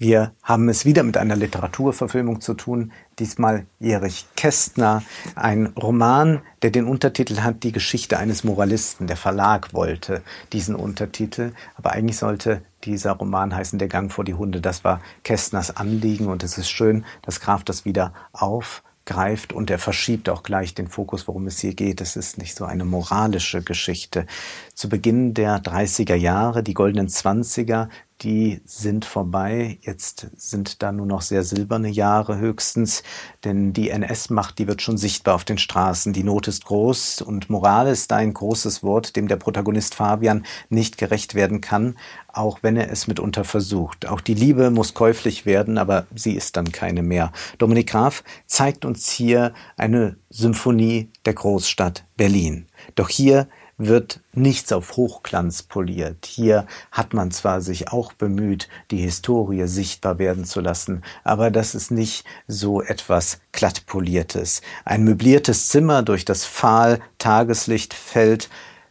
Wir 0.00 0.32
haben 0.44 0.68
es 0.68 0.84
wieder 0.84 1.02
mit 1.02 1.16
einer 1.16 1.34
Literaturverfilmung 1.34 2.40
zu 2.40 2.54
tun, 2.54 2.92
diesmal 3.18 3.66
Erich 3.80 4.26
Kästner, 4.36 5.02
ein 5.34 5.72
Roman, 5.76 6.40
der 6.62 6.70
den 6.70 6.86
Untertitel 6.86 7.40
hat 7.40 7.64
Die 7.64 7.72
Geschichte 7.72 8.16
eines 8.16 8.44
Moralisten. 8.44 9.08
Der 9.08 9.16
Verlag 9.16 9.74
wollte 9.74 10.22
diesen 10.52 10.76
Untertitel, 10.76 11.50
aber 11.74 11.90
eigentlich 11.90 12.16
sollte 12.16 12.62
dieser 12.84 13.10
Roman 13.14 13.56
heißen 13.56 13.80
Der 13.80 13.88
Gang 13.88 14.12
vor 14.12 14.22
die 14.22 14.34
Hunde. 14.34 14.60
Das 14.60 14.84
war 14.84 15.00
Kästners 15.24 15.76
Anliegen 15.76 16.28
und 16.28 16.44
es 16.44 16.58
ist 16.58 16.70
schön, 16.70 17.04
dass 17.22 17.40
Graf 17.40 17.64
das 17.64 17.84
wieder 17.84 18.12
auf 18.32 18.84
greift 19.08 19.54
und 19.54 19.70
er 19.70 19.78
verschiebt 19.78 20.28
auch 20.28 20.42
gleich 20.42 20.74
den 20.74 20.86
Fokus, 20.86 21.26
worum 21.26 21.46
es 21.46 21.58
hier 21.58 21.74
geht. 21.74 22.02
Es 22.02 22.14
ist 22.14 22.36
nicht 22.36 22.54
so 22.54 22.66
eine 22.66 22.84
moralische 22.84 23.62
Geschichte. 23.62 24.26
Zu 24.74 24.90
Beginn 24.90 25.32
der 25.32 25.62
30er 25.62 26.14
Jahre, 26.14 26.62
die 26.62 26.74
goldenen 26.74 27.08
Zwanziger, 27.08 27.88
die 28.22 28.60
sind 28.64 29.04
vorbei. 29.04 29.78
Jetzt 29.82 30.28
sind 30.36 30.82
da 30.82 30.92
nur 30.92 31.06
noch 31.06 31.22
sehr 31.22 31.44
silberne 31.44 31.88
Jahre 31.88 32.38
höchstens, 32.38 33.02
denn 33.44 33.72
die 33.72 33.90
NS-Macht, 33.90 34.58
die 34.58 34.66
wird 34.66 34.82
schon 34.82 34.98
sichtbar 34.98 35.34
auf 35.34 35.44
den 35.44 35.58
Straßen. 35.58 36.12
Die 36.12 36.24
Not 36.24 36.48
ist 36.48 36.64
groß 36.64 37.22
und 37.22 37.48
Moral 37.50 37.86
ist 37.88 38.12
ein 38.12 38.34
großes 38.34 38.82
Wort, 38.82 39.14
dem 39.16 39.28
der 39.28 39.36
Protagonist 39.36 39.94
Fabian 39.94 40.44
nicht 40.68 40.98
gerecht 40.98 41.34
werden 41.34 41.60
kann, 41.60 41.96
auch 42.32 42.58
wenn 42.62 42.76
er 42.76 42.90
es 42.90 43.06
mitunter 43.06 43.44
versucht. 43.44 44.06
Auch 44.06 44.20
die 44.20 44.34
Liebe 44.34 44.70
muss 44.70 44.94
käuflich 44.94 45.46
werden, 45.46 45.78
aber 45.78 46.06
sie 46.14 46.34
ist 46.34 46.56
dann 46.56 46.72
keine 46.72 47.02
mehr. 47.02 47.32
Dominik 47.58 47.90
Graf 47.90 48.24
zeigt 48.46 48.84
uns 48.84 49.08
hier 49.10 49.52
eine 49.76 50.16
Symphonie 50.30 51.10
der 51.24 51.34
Großstadt 51.34 52.04
Berlin. 52.16 52.66
Doch 52.94 53.08
hier 53.08 53.48
wird 53.78 54.20
nichts 54.32 54.72
auf 54.72 54.96
Hochglanz 54.96 55.62
poliert. 55.62 56.26
Hier 56.26 56.66
hat 56.90 57.14
man 57.14 57.30
zwar 57.30 57.60
sich 57.60 57.90
auch 57.90 58.12
bemüht, 58.12 58.68
die 58.90 58.98
Historie 58.98 59.66
sichtbar 59.66 60.18
werden 60.18 60.44
zu 60.44 60.60
lassen, 60.60 61.02
aber 61.24 61.50
das 61.50 61.74
ist 61.74 61.90
nicht 61.90 62.24
so 62.48 62.82
etwas 62.82 63.40
glattpoliertes. 63.52 64.60
Ein 64.84 65.04
möbliertes 65.04 65.68
Zimmer 65.68 66.02
durch 66.02 66.24
das 66.24 66.44
fahl 66.44 67.00
Tageslicht 67.18 67.94
fällt, 67.94 68.50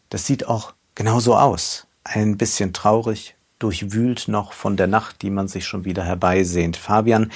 das 0.09 0.25
sieht 0.25 0.47
auch 0.47 0.73
genauso 0.95 1.35
aus. 1.35 1.85
Ein 2.05 2.37
bisschen 2.37 2.71
traurig, 2.71 3.35
durchwühlt 3.59 4.29
noch 4.29 4.53
von 4.53 4.77
der 4.77 4.87
Nacht, 4.87 5.21
die 5.21 5.29
man 5.29 5.49
sich 5.49 5.65
schon 5.65 5.83
wieder 5.83 6.03
herbeisehnt. 6.03 6.77
Fabian, 6.77 7.31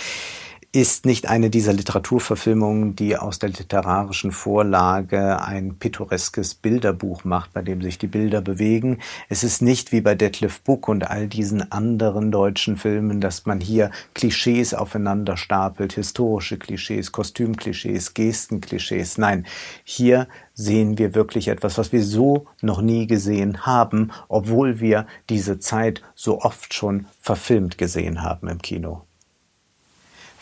ist 0.74 1.06
nicht 1.06 1.28
eine 1.28 1.50
dieser 1.50 1.74
Literaturverfilmungen, 1.74 2.96
die 2.96 3.18
aus 3.18 3.40
der 3.40 3.50
literarischen 3.50 4.32
Vorlage 4.32 5.42
ein 5.44 5.76
pittoreskes 5.76 6.56
Bilderbuch 6.56 7.26
macht, 7.26 7.52
bei 7.52 7.62
dem 7.62 7.82
sich 7.82 7.98
die 7.98 8.08
Bilder 8.08 8.40
bewegen. 8.40 9.00
Es 9.28 9.44
ist 9.44 9.62
nicht 9.62 9.92
wie 9.92 10.00
bei 10.00 10.16
Detlef 10.16 10.62
Buck 10.62 10.88
und 10.88 11.10
all 11.10 11.28
diesen 11.28 11.74
anderen 11.74 12.32
deutschen 12.32 12.78
Filmen, 12.78 13.20
dass 13.20 13.46
man 13.46 13.60
hier 13.60 13.92
Klischees 14.14 14.74
aufeinander 14.74 15.36
stapelt, 15.36 15.92
historische 15.92 16.58
Klischees, 16.58 17.12
Kostümklischees, 17.12 18.14
Gestenklischees. 18.14 19.18
Nein, 19.18 19.46
hier 19.84 20.30
sehen 20.54 20.98
wir 20.98 21.16
wirklich 21.16 21.50
etwas, 21.50 21.78
was 21.78 21.92
wir 21.92 22.04
so 22.04 22.48
noch 22.62 22.82
nie 22.82 23.08
gesehen 23.08 23.66
haben, 23.66 24.12
obwohl 24.30 24.80
wir 24.80 25.06
diese 25.30 25.60
Zeit 25.60 26.02
so 26.16 26.40
oft 26.40 26.74
schon 26.74 27.08
verfilmt 27.20 27.78
gesehen 27.78 28.24
haben 28.24 28.48
im 28.48 28.62
Kino. 28.62 29.06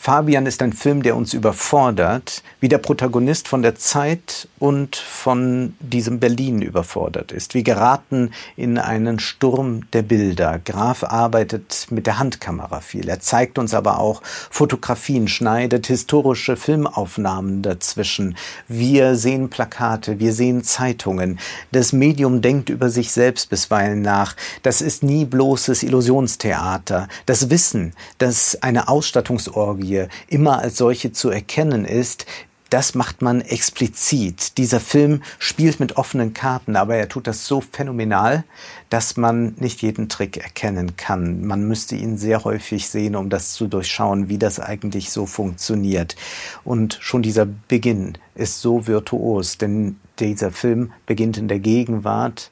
Fabian 0.02 0.46
ist 0.46 0.62
ein 0.62 0.72
Film, 0.72 1.04
der 1.04 1.18
uns 1.18 1.34
überfordert, 1.34 2.42
wie 2.62 2.70
der 2.70 2.78
Protagonist 2.78 3.50
von 3.50 3.62
der 3.62 3.76
Zeit 3.76 4.48
und 4.58 4.96
von 4.96 5.74
diesem 5.82 6.22
Berlin 6.22 6.62
überfordert 6.62 7.34
ist. 7.34 7.54
Wir 7.54 7.64
geraten 7.64 8.32
in 8.56 8.78
einen 8.78 9.20
Sturm 9.20 9.92
der 9.92 10.04
Bilder. 10.04 10.58
Graf 10.64 11.04
arbeitet 11.04 11.88
mit 11.90 12.08
der 12.08 12.18
Handkamera 12.18 12.80
viel. 12.80 13.10
Er 13.10 13.20
zeigt 13.20 13.60
uns 13.60 13.74
aber 13.74 14.00
auch 14.00 14.22
Fotografien, 14.24 15.28
schneidet 15.28 15.88
historische 15.88 16.56
Filmaufnahmen 16.56 17.62
dazwischen. 17.62 18.38
Wir 18.70 19.16
sehen 19.16 19.50
Plakate, 19.50 20.18
wir 20.18 20.32
sehen 20.32 20.64
Zeitungen. 20.64 21.40
Das 21.74 21.92
Medium 21.92 22.42
denkt 22.42 22.70
über 22.70 22.88
sich 22.88 23.12
selbst 23.12 23.50
bisweilen 23.50 24.02
nach. 24.02 24.38
Das 24.64 24.82
ist 24.82 25.04
nie 25.04 25.26
bloßes 25.26 25.84
Illusionstheater. 25.84 27.10
Das 27.26 27.50
Wissen, 27.50 27.92
dass 28.18 28.58
eine 28.64 28.88
Ausstattungsorgie 28.88 29.89
Historie 29.90 30.08
immer 30.28 30.60
als 30.60 30.78
solche 30.78 31.12
zu 31.12 31.30
erkennen 31.30 31.86
ist, 31.86 32.26
das 32.70 32.94
macht 32.94 33.24
man 33.24 33.42
explizit. 33.42 34.60
Dieser 34.60 34.80
Film 34.80 35.24
spielt 35.40 35.80
mit 35.80 35.98
offenen 35.98 36.36
Karten, 36.36 36.76
aber 36.76 36.98
er 36.98 37.10
tut 37.10 37.26
das 37.26 37.48
so 37.48 37.62
phänomenal, 37.62 38.44
dass 38.92 39.18
man 39.18 39.56
nicht 39.58 39.82
jeden 39.82 40.08
Trick 40.08 40.38
erkennen 40.38 40.96
kann. 40.96 41.44
Man 41.44 41.68
müsste 41.68 41.96
ihn 41.96 42.20
sehr 42.20 42.44
häufig 42.44 42.88
sehen, 42.88 43.16
um 43.16 43.32
das 43.32 43.54
zu 43.54 43.68
durchschauen, 43.68 44.30
wie 44.30 44.38
das 44.38 44.60
eigentlich 44.60 45.10
so 45.10 45.26
funktioniert. 45.26 46.16
Und 46.64 47.00
schon 47.02 47.24
dieser 47.24 47.48
Beginn 47.48 48.20
ist 48.36 48.62
so 48.62 48.86
virtuos, 48.86 49.58
denn 49.58 50.00
dieser 50.20 50.52
Film 50.52 50.92
beginnt 51.08 51.40
in 51.40 51.48
der 51.48 51.60
Gegenwart. 51.60 52.52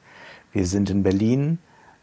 Wir 0.52 0.66
sind 0.66 0.90
in 0.90 1.04
Berlin, 1.04 1.58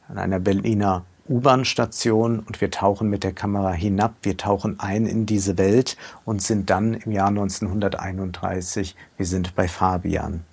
an 0.07 0.19
einer 0.19 0.39
Berliner 0.39 1.03
U-Bahn-Station 1.27 2.39
und 2.39 2.61
wir 2.61 2.69
tauchen 2.69 3.09
mit 3.09 3.23
der 3.23 3.33
Kamera 3.33 3.71
hinab, 3.71 4.13
wir 4.21 4.37
tauchen 4.37 4.79
ein 4.79 5.05
in 5.05 5.25
diese 5.25 5.57
Welt 5.57 5.97
und 6.23 6.41
sind 6.41 6.69
dann 6.69 6.93
im 6.93 7.11
Jahr 7.11 7.29
1931, 7.29 8.95
wir 9.17 9.25
sind 9.25 9.55
bei 9.55 9.67
Fabian. 9.67 10.43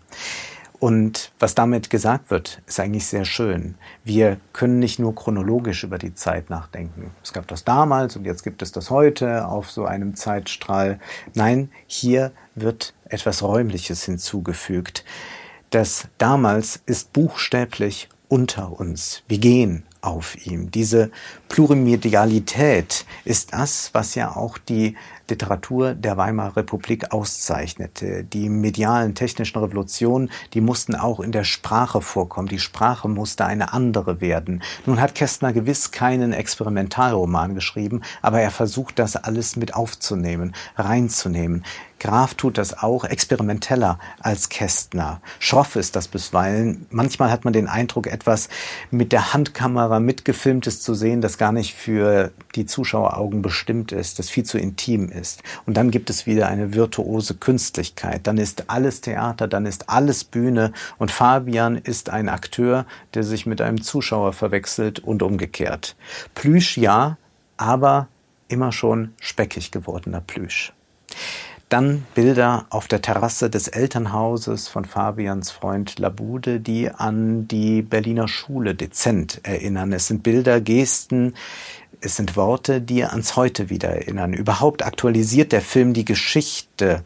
Und 0.82 1.30
was 1.38 1.54
damit 1.54 1.90
gesagt 1.90 2.32
wird, 2.32 2.60
ist 2.66 2.80
eigentlich 2.80 3.06
sehr 3.06 3.24
schön. 3.24 3.76
Wir 4.02 4.38
können 4.52 4.80
nicht 4.80 4.98
nur 4.98 5.14
chronologisch 5.14 5.84
über 5.84 5.96
die 5.96 6.14
Zeit 6.14 6.50
nachdenken. 6.50 7.12
Es 7.22 7.32
gab 7.32 7.46
das 7.46 7.62
damals 7.62 8.16
und 8.16 8.24
jetzt 8.24 8.42
gibt 8.42 8.62
es 8.62 8.72
das 8.72 8.90
heute 8.90 9.46
auf 9.46 9.70
so 9.70 9.84
einem 9.84 10.16
Zeitstrahl. 10.16 10.98
Nein, 11.34 11.70
hier 11.86 12.32
wird 12.56 12.94
etwas 13.04 13.44
Räumliches 13.44 14.02
hinzugefügt. 14.02 15.04
Das 15.70 16.08
damals 16.18 16.82
ist 16.84 17.12
buchstäblich 17.12 18.08
unter 18.26 18.80
uns. 18.80 19.22
Wir 19.28 19.38
gehen 19.38 19.84
auf 20.02 20.46
ihm. 20.46 20.70
Diese 20.70 21.10
Plurimedialität 21.48 23.06
ist 23.24 23.54
das, 23.54 23.90
was 23.92 24.14
ja 24.14 24.36
auch 24.36 24.58
die 24.58 24.96
Literatur 25.28 25.94
der 25.94 26.16
Weimarer 26.16 26.56
Republik 26.56 27.12
auszeichnete. 27.12 28.24
Die 28.24 28.48
medialen 28.48 29.14
technischen 29.14 29.58
Revolutionen, 29.58 30.30
die 30.52 30.60
mussten 30.60 30.94
auch 30.94 31.20
in 31.20 31.32
der 31.32 31.44
Sprache 31.44 32.02
vorkommen. 32.02 32.48
Die 32.48 32.58
Sprache 32.58 33.08
musste 33.08 33.46
eine 33.46 33.72
andere 33.72 34.20
werden. 34.20 34.62
Nun 34.84 35.00
hat 35.00 35.14
Kästner 35.14 35.52
gewiss 35.52 35.90
keinen 35.90 36.32
Experimentalroman 36.32 37.54
geschrieben, 37.54 38.02
aber 38.20 38.40
er 38.40 38.50
versucht 38.50 38.98
das 38.98 39.16
alles 39.16 39.56
mit 39.56 39.74
aufzunehmen, 39.74 40.54
reinzunehmen. 40.76 41.64
Graf 42.02 42.34
tut 42.34 42.58
das 42.58 42.76
auch 42.76 43.04
experimenteller 43.04 44.00
als 44.18 44.48
Kästner. 44.48 45.20
Schroff 45.38 45.76
ist 45.76 45.94
das 45.94 46.08
bisweilen. 46.08 46.86
Manchmal 46.90 47.30
hat 47.30 47.44
man 47.44 47.52
den 47.52 47.68
Eindruck, 47.68 48.08
etwas 48.08 48.48
mit 48.90 49.12
der 49.12 49.32
Handkamera 49.32 50.00
mitgefilmtes 50.00 50.82
zu 50.82 50.94
sehen, 50.94 51.20
das 51.20 51.38
gar 51.38 51.52
nicht 51.52 51.74
für 51.74 52.32
die 52.56 52.66
Zuschaueraugen 52.66 53.40
bestimmt 53.40 53.92
ist, 53.92 54.18
das 54.18 54.30
viel 54.30 54.42
zu 54.42 54.58
intim 54.58 55.10
ist. 55.10 55.44
Und 55.64 55.76
dann 55.76 55.92
gibt 55.92 56.10
es 56.10 56.26
wieder 56.26 56.48
eine 56.48 56.74
virtuose 56.74 57.34
Künstlichkeit. 57.34 58.26
Dann 58.26 58.36
ist 58.36 58.68
alles 58.68 59.00
Theater, 59.00 59.46
dann 59.46 59.64
ist 59.64 59.88
alles 59.88 60.24
Bühne. 60.24 60.72
Und 60.98 61.12
Fabian 61.12 61.76
ist 61.76 62.10
ein 62.10 62.28
Akteur, 62.28 62.84
der 63.14 63.22
sich 63.22 63.46
mit 63.46 63.60
einem 63.60 63.80
Zuschauer 63.80 64.32
verwechselt 64.32 64.98
und 64.98 65.22
umgekehrt. 65.22 65.94
Plüsch 66.34 66.76
ja, 66.76 67.16
aber 67.58 68.08
immer 68.48 68.72
schon 68.72 69.14
speckig 69.20 69.70
gewordener 69.70 70.20
Plüsch. 70.20 70.72
Dann 71.72 72.04
Bilder 72.14 72.66
auf 72.68 72.86
der 72.86 73.00
Terrasse 73.00 73.48
des 73.48 73.66
Elternhauses 73.66 74.68
von 74.68 74.84
Fabians 74.84 75.50
Freund 75.50 75.98
Labude, 75.98 76.60
die 76.60 76.90
an 76.90 77.48
die 77.48 77.80
Berliner 77.80 78.28
Schule 78.28 78.74
dezent 78.74 79.40
erinnern. 79.42 79.94
Es 79.94 80.06
sind 80.06 80.22
Bilder, 80.22 80.60
Gesten, 80.60 81.32
es 82.02 82.16
sind 82.16 82.36
Worte, 82.36 82.82
die 82.82 83.06
ans 83.06 83.36
Heute 83.36 83.70
wieder 83.70 83.88
erinnern. 83.88 84.34
Überhaupt 84.34 84.84
aktualisiert 84.84 85.52
der 85.52 85.62
Film 85.62 85.94
die 85.94 86.04
Geschichte, 86.04 87.04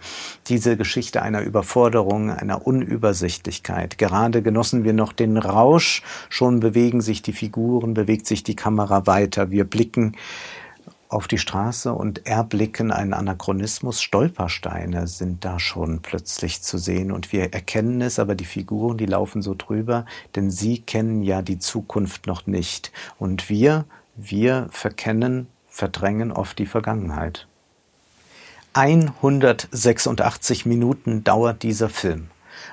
diese 0.49 0.77
Geschichte 0.77 1.23
einer 1.23 1.43
Überforderung, 1.43 2.31
einer 2.31 2.67
Unübersichtlichkeit. 2.67 3.99
Gerade 3.99 4.43
genossen 4.43 4.83
wir 4.83 4.95
noch 4.95 5.13
den 5.13 5.37
Rausch, 5.37 6.03
schon 6.29 6.59
bewegen 6.59 7.03
sich 7.03 7.23
die 7.23 7.35
Figuren, 7.35 7.95
bewegt 7.95 8.27
sich 8.27 8.43
die 8.43 8.57
Kamera 8.57 9.07
weiter. 9.07 9.53
Wir 9.53 9.63
blicken 9.63 10.17
auf 11.09 11.29
die 11.29 11.39
Straße 11.39 11.93
und 11.93 12.27
erblicken 12.27 12.91
einen 12.93 13.13
Anachronismus. 13.13 14.03
Stolpersteine 14.03 15.07
sind 15.07 15.45
da 15.45 15.59
schon 15.59 16.01
plötzlich 16.01 16.63
zu 16.63 16.79
sehen 16.79 17.13
und 17.13 17.33
wir 17.33 17.53
erkennen 17.53 18.01
es, 18.01 18.19
aber 18.19 18.35
die 18.35 18.45
Figuren, 18.45 18.97
die 18.99 19.07
laufen 19.07 19.43
so 19.43 19.55
drüber, 19.57 20.05
denn 20.35 20.51
sie 20.51 20.81
kennen 20.81 21.23
ja 21.23 21.43
die 21.43 21.59
Zukunft 21.59 22.27
noch 22.27 22.47
nicht. 22.47 22.93
Und 23.19 23.49
wir, 23.49 23.85
wir 24.17 24.69
verkennen, 24.71 25.47
verdrängen 25.69 26.33
oft 26.33 26.59
die 26.59 26.67
Vergangenheit. 26.67 27.47
186 28.75 30.67
Minuten 30.67 31.25
dauert 31.25 31.63
dieser 31.63 31.89
Film. 31.89 32.29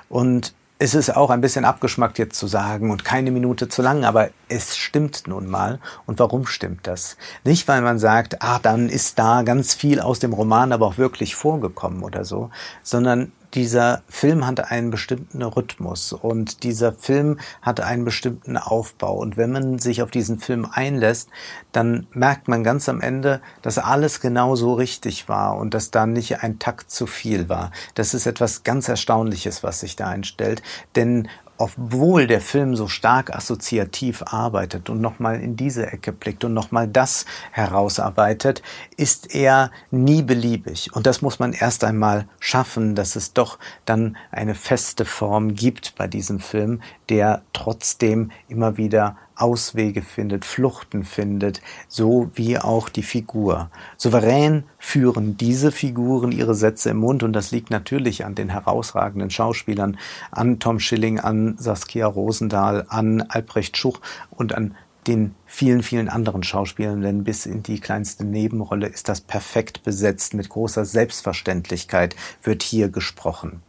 Und 0.08 0.54
es 0.84 0.94
ist 0.94 1.16
auch 1.16 1.30
ein 1.30 1.40
bisschen 1.40 1.64
abgeschmackt 1.64 2.18
jetzt 2.18 2.38
zu 2.38 2.46
sagen 2.46 2.90
und 2.90 3.06
keine 3.06 3.30
Minute 3.30 3.70
zu 3.70 3.80
lang, 3.80 4.04
aber 4.04 4.28
es 4.48 4.76
stimmt 4.76 5.26
nun 5.26 5.48
mal. 5.48 5.80
Und 6.04 6.18
warum 6.18 6.46
stimmt 6.46 6.86
das? 6.86 7.16
Nicht, 7.42 7.66
weil 7.68 7.80
man 7.80 7.98
sagt, 7.98 8.42
ah, 8.42 8.58
dann 8.62 8.90
ist 8.90 9.18
da 9.18 9.44
ganz 9.44 9.72
viel 9.72 9.98
aus 9.98 10.18
dem 10.18 10.34
Roman 10.34 10.72
aber 10.72 10.86
auch 10.86 10.98
wirklich 10.98 11.36
vorgekommen 11.36 12.02
oder 12.02 12.26
so, 12.26 12.50
sondern 12.82 13.32
dieser 13.54 14.02
Film 14.08 14.46
hat 14.46 14.70
einen 14.70 14.90
bestimmten 14.90 15.42
Rhythmus 15.42 16.12
und 16.12 16.62
dieser 16.64 16.92
Film 16.92 17.38
hat 17.62 17.80
einen 17.80 18.04
bestimmten 18.04 18.56
Aufbau. 18.56 19.16
Und 19.16 19.36
wenn 19.36 19.52
man 19.52 19.78
sich 19.78 20.02
auf 20.02 20.10
diesen 20.10 20.40
Film 20.40 20.66
einlässt, 20.70 21.28
dann 21.72 22.06
merkt 22.12 22.48
man 22.48 22.64
ganz 22.64 22.88
am 22.88 23.00
Ende, 23.00 23.40
dass 23.62 23.78
alles 23.78 24.20
genau 24.20 24.56
so 24.56 24.74
richtig 24.74 25.28
war 25.28 25.56
und 25.56 25.74
dass 25.74 25.90
da 25.90 26.06
nicht 26.06 26.42
ein 26.42 26.58
Takt 26.58 26.90
zu 26.90 27.06
viel 27.06 27.48
war. 27.48 27.70
Das 27.94 28.14
ist 28.14 28.26
etwas 28.26 28.64
ganz 28.64 28.88
Erstaunliches, 28.88 29.62
was 29.62 29.80
sich 29.80 29.96
da 29.96 30.08
einstellt. 30.08 30.62
Denn 30.96 31.28
obwohl 31.56 32.26
der 32.26 32.40
Film 32.40 32.76
so 32.76 32.88
stark 32.88 33.34
assoziativ 33.34 34.22
arbeitet 34.26 34.90
und 34.90 35.00
nochmal 35.00 35.40
in 35.40 35.56
diese 35.56 35.86
Ecke 35.86 36.12
blickt 36.12 36.44
und 36.44 36.54
nochmal 36.54 36.88
das 36.88 37.26
herausarbeitet, 37.52 38.62
ist 38.96 39.34
er 39.34 39.70
nie 39.90 40.22
beliebig. 40.22 40.94
Und 40.94 41.06
das 41.06 41.22
muss 41.22 41.38
man 41.38 41.52
erst 41.52 41.84
einmal 41.84 42.26
schaffen, 42.40 42.94
dass 42.94 43.16
es 43.16 43.32
doch 43.32 43.58
dann 43.84 44.16
eine 44.30 44.54
feste 44.54 45.04
Form 45.04 45.54
gibt 45.54 45.94
bei 45.96 46.06
diesem 46.06 46.40
Film, 46.40 46.82
der 47.08 47.42
trotzdem 47.52 48.30
immer 48.48 48.76
wieder 48.76 49.16
Auswege 49.36 50.02
findet, 50.02 50.44
Fluchten 50.44 51.04
findet, 51.04 51.60
so 51.88 52.30
wie 52.34 52.58
auch 52.58 52.88
die 52.88 53.02
Figur. 53.02 53.70
Souverän 53.96 54.64
führen 54.78 55.36
diese 55.36 55.72
Figuren 55.72 56.32
ihre 56.32 56.54
Sätze 56.54 56.90
im 56.90 56.98
Mund 56.98 57.22
und 57.22 57.32
das 57.32 57.50
liegt 57.50 57.70
natürlich 57.70 58.24
an 58.24 58.34
den 58.34 58.48
herausragenden 58.48 59.30
Schauspielern, 59.30 59.98
an 60.30 60.60
Tom 60.60 60.78
Schilling, 60.78 61.18
an 61.18 61.56
Saskia 61.58 62.06
Rosendahl, 62.06 62.86
an 62.88 63.22
Albrecht 63.22 63.76
Schuch 63.76 64.00
und 64.30 64.54
an 64.54 64.74
den 65.06 65.34
vielen, 65.46 65.82
vielen 65.82 66.08
anderen 66.08 66.42
Schauspielern, 66.42 67.02
denn 67.02 67.24
bis 67.24 67.46
in 67.46 67.62
die 67.62 67.80
kleinste 67.80 68.24
Nebenrolle 68.24 68.86
ist 68.86 69.08
das 69.08 69.20
perfekt 69.20 69.82
besetzt. 69.82 70.34
Mit 70.34 70.48
großer 70.48 70.84
Selbstverständlichkeit 70.84 72.16
wird 72.42 72.62
hier 72.62 72.88
gesprochen. 72.88 73.62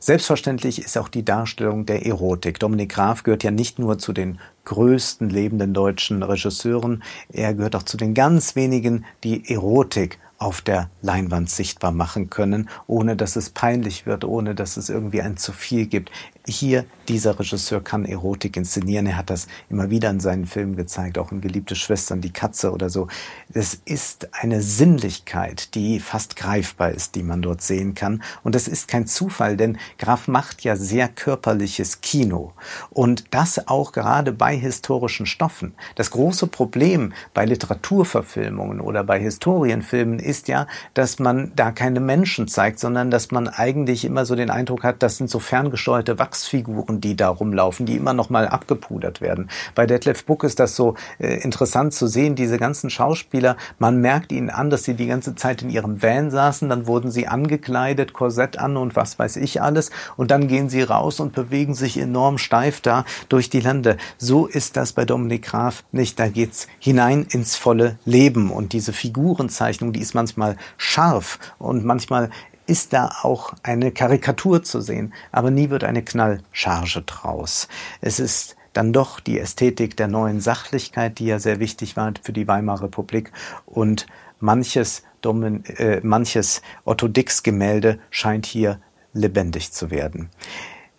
Selbstverständlich 0.00 0.80
ist 0.80 0.96
auch 0.96 1.08
die 1.08 1.24
Darstellung 1.24 1.86
der 1.86 2.06
Erotik. 2.06 2.58
Dominik 2.60 2.92
Graf 2.92 3.22
gehört 3.22 3.42
ja 3.42 3.50
nicht 3.50 3.78
nur 3.78 3.98
zu 3.98 4.12
den 4.12 4.38
größten 4.64 5.30
lebenden 5.30 5.74
deutschen 5.74 6.22
Regisseuren, 6.22 7.02
er 7.30 7.54
gehört 7.54 7.74
auch 7.74 7.82
zu 7.82 7.96
den 7.96 8.14
ganz 8.14 8.54
wenigen, 8.54 9.06
die 9.24 9.48
Erotik 9.48 10.18
auf 10.38 10.60
der 10.60 10.88
Leinwand 11.02 11.50
sichtbar 11.50 11.90
machen 11.90 12.30
können, 12.30 12.68
ohne 12.86 13.16
dass 13.16 13.34
es 13.34 13.50
peinlich 13.50 14.06
wird, 14.06 14.24
ohne 14.24 14.54
dass 14.54 14.76
es 14.76 14.88
irgendwie 14.88 15.20
ein 15.20 15.36
zu 15.36 15.52
viel 15.52 15.86
gibt. 15.86 16.12
Hier, 16.50 16.86
dieser 17.08 17.38
Regisseur 17.38 17.84
kann 17.84 18.06
Erotik 18.06 18.56
inszenieren. 18.56 19.06
Er 19.06 19.18
hat 19.18 19.28
das 19.28 19.48
immer 19.68 19.90
wieder 19.90 20.08
in 20.08 20.18
seinen 20.18 20.46
Filmen 20.46 20.76
gezeigt, 20.76 21.18
auch 21.18 21.30
in 21.30 21.42
Geliebte 21.42 21.74
Schwestern, 21.74 22.22
die 22.22 22.32
Katze 22.32 22.72
oder 22.72 22.88
so. 22.88 23.06
Es 23.52 23.74
ist 23.84 24.30
eine 24.32 24.62
Sinnlichkeit, 24.62 25.74
die 25.74 26.00
fast 26.00 26.36
greifbar 26.36 26.92
ist, 26.92 27.16
die 27.16 27.22
man 27.22 27.42
dort 27.42 27.60
sehen 27.60 27.94
kann. 27.94 28.22
Und 28.44 28.54
das 28.54 28.66
ist 28.66 28.88
kein 28.88 29.06
Zufall, 29.06 29.58
denn 29.58 29.76
Graf 29.98 30.26
macht 30.26 30.62
ja 30.64 30.74
sehr 30.76 31.08
körperliches 31.08 32.00
Kino. 32.00 32.54
Und 32.88 33.34
das 33.34 33.68
auch 33.68 33.92
gerade 33.92 34.32
bei 34.32 34.56
historischen 34.56 35.26
Stoffen. 35.26 35.74
Das 35.96 36.10
große 36.10 36.46
Problem 36.46 37.12
bei 37.34 37.44
Literaturverfilmungen 37.44 38.80
oder 38.80 39.04
bei 39.04 39.20
Historienfilmen 39.20 40.18
ist 40.18 40.48
ja, 40.48 40.66
dass 40.94 41.18
man 41.18 41.52
da 41.56 41.72
keine 41.72 42.00
Menschen 42.00 42.48
zeigt, 42.48 42.78
sondern 42.78 43.10
dass 43.10 43.30
man 43.32 43.48
eigentlich 43.48 44.06
immer 44.06 44.24
so 44.24 44.34
den 44.34 44.50
Eindruck 44.50 44.82
hat, 44.82 45.02
das 45.02 45.18
sind 45.18 45.28
so 45.28 45.38
ferngesteuerte 45.38 46.18
Wachsfiguren, 46.38 47.00
die 47.00 47.16
da 47.16 47.28
rumlaufen, 47.28 47.86
die 47.86 47.96
immer 47.96 48.12
noch 48.12 48.30
mal 48.30 48.46
abgepudert 48.46 49.20
werden. 49.20 49.48
Bei 49.74 49.86
Detlef 49.86 50.24
Buck 50.24 50.44
ist 50.44 50.60
das 50.60 50.76
so 50.76 50.94
äh, 51.18 51.42
interessant 51.42 51.92
zu 51.92 52.06
sehen, 52.06 52.36
diese 52.36 52.58
ganzen 52.58 52.90
Schauspieler, 52.90 53.56
man 53.78 54.00
merkt 54.00 54.30
ihnen 54.30 54.50
an, 54.50 54.70
dass 54.70 54.84
sie 54.84 54.94
die 54.94 55.06
ganze 55.06 55.34
Zeit 55.34 55.62
in 55.62 55.70
ihrem 55.70 56.00
Van 56.02 56.30
saßen, 56.30 56.68
dann 56.68 56.86
wurden 56.86 57.10
sie 57.10 57.26
angekleidet, 57.26 58.12
Korsett 58.12 58.58
an 58.58 58.76
und 58.76 58.94
was 58.94 59.18
weiß 59.18 59.36
ich 59.36 59.60
alles 59.60 59.90
und 60.16 60.30
dann 60.30 60.48
gehen 60.48 60.68
sie 60.68 60.82
raus 60.82 61.18
und 61.20 61.32
bewegen 61.32 61.74
sich 61.74 61.98
enorm 61.98 62.38
steif 62.38 62.80
da 62.80 63.04
durch 63.28 63.50
die 63.50 63.60
Lande. 63.60 63.96
So 64.16 64.46
ist 64.46 64.76
das 64.76 64.92
bei 64.92 65.04
Dominik 65.04 65.42
Graf 65.42 65.84
nicht. 65.92 66.18
Da 66.18 66.28
geht's 66.28 66.68
hinein 66.78 67.26
ins 67.30 67.56
volle 67.56 67.98
Leben 68.04 68.50
und 68.50 68.72
diese 68.72 68.92
Figurenzeichnung, 68.92 69.92
die 69.92 70.00
ist 70.00 70.14
manchmal 70.14 70.56
scharf 70.76 71.38
und 71.58 71.84
manchmal 71.84 72.30
ist 72.68 72.92
da 72.92 73.10
auch 73.22 73.54
eine 73.62 73.90
Karikatur 73.92 74.62
zu 74.62 74.80
sehen, 74.80 75.14
aber 75.32 75.50
nie 75.50 75.70
wird 75.70 75.84
eine 75.84 76.02
Knallcharge 76.02 77.02
draus. 77.02 77.66
Es 78.00 78.20
ist 78.20 78.56
dann 78.74 78.92
doch 78.92 79.20
die 79.20 79.40
Ästhetik 79.40 79.96
der 79.96 80.06
neuen 80.06 80.40
Sachlichkeit, 80.40 81.18
die 81.18 81.26
ja 81.26 81.38
sehr 81.38 81.60
wichtig 81.60 81.96
war 81.96 82.12
für 82.22 82.32
die 82.32 82.46
Weimarer 82.46 82.84
Republik 82.84 83.32
und 83.66 84.06
manches, 84.38 85.02
Domin 85.22 85.64
äh, 85.64 86.00
manches 86.04 86.62
Otto 86.84 87.08
Dix 87.08 87.42
Gemälde 87.42 87.98
scheint 88.10 88.46
hier 88.46 88.80
lebendig 89.14 89.72
zu 89.72 89.90
werden. 89.90 90.28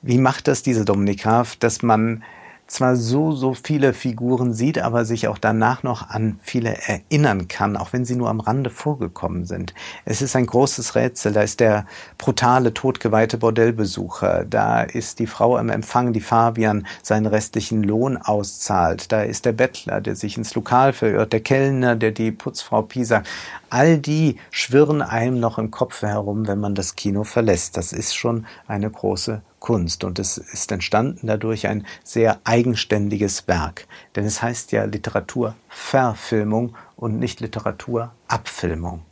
Wie 0.01 0.17
macht 0.17 0.47
das 0.47 0.63
diese 0.63 0.85
Dominik 0.85 1.21
Graf, 1.23 1.55
dass 1.55 1.83
man 1.83 2.23
zwar 2.69 2.95
so, 2.95 3.31
so 3.31 3.53
viele 3.53 3.93
Figuren 3.93 4.53
sieht, 4.53 4.79
aber 4.79 5.03
sich 5.03 5.27
auch 5.27 5.37
danach 5.37 5.83
noch 5.83 6.09
an 6.09 6.39
viele 6.43 6.77
erinnern 6.87 7.47
kann, 7.47 7.75
auch 7.75 7.93
wenn 7.93 8.05
sie 8.05 8.15
nur 8.15 8.29
am 8.29 8.39
Rande 8.39 8.69
vorgekommen 8.69 9.45
sind. 9.45 9.73
Es 10.05 10.21
ist 10.21 10.35
ein 10.35 10.45
großes 10.45 10.95
Rätsel. 10.95 11.33
Da 11.33 11.41
ist 11.41 11.59
der 11.59 11.85
brutale, 12.17 12.73
totgeweihte 12.73 13.37
Bordellbesucher. 13.37 14.45
Da 14.45 14.83
ist 14.83 15.19
die 15.19 15.27
Frau 15.27 15.57
am 15.57 15.69
Empfang, 15.69 16.13
die 16.13 16.21
Fabian 16.21 16.85
seinen 17.01 17.25
restlichen 17.25 17.83
Lohn 17.83 18.17
auszahlt. 18.17 19.11
Da 19.11 19.23
ist 19.23 19.45
der 19.45 19.53
Bettler, 19.53 19.99
der 19.99 20.15
sich 20.15 20.37
ins 20.37 20.53
Lokal 20.55 20.93
verirrt, 20.93 21.33
der 21.33 21.41
Kellner, 21.41 21.95
der 21.95 22.11
die 22.11 22.31
Putzfrau 22.31 22.83
Pisa. 22.83 23.23
All 23.69 23.97
die 23.97 24.37
schwirren 24.51 25.01
einem 25.01 25.39
noch 25.39 25.57
im 25.57 25.71
Kopf 25.71 26.01
herum, 26.01 26.47
wenn 26.47 26.59
man 26.59 26.75
das 26.75 26.95
Kino 26.95 27.23
verlässt. 27.23 27.77
Das 27.77 27.93
ist 27.93 28.15
schon 28.15 28.45
eine 28.67 28.89
große 28.89 29.41
Kunst 29.59 30.03
und 30.03 30.19
es 30.19 30.37
ist 30.37 30.71
entstanden 30.71 31.27
dadurch 31.27 31.67
ein 31.67 31.85
sehr 32.03 32.39
eigenständiges 32.43 33.47
Werk. 33.47 33.87
Denn 34.15 34.25
es 34.25 34.41
heißt 34.41 34.71
ja 34.71 34.85
Literaturverfilmung 34.85 36.75
und 36.95 37.19
nicht 37.19 37.39
Literaturabfilmung. 37.39 39.03